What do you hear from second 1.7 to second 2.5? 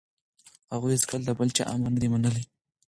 امر نه دی منلی.